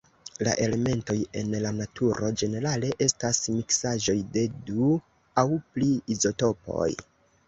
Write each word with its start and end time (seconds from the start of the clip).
La 0.45 0.51
elementoj 0.67 1.15
en 1.41 1.51
la 1.65 1.73
naturo 1.79 2.31
ĝenerale 2.41 2.89
estas 3.07 3.41
miksaĵoj 3.57 4.15
de 4.39 4.47
du 4.71 4.87
aŭ 5.43 5.45
pli 5.77 5.91
izotopoj. 6.17 6.89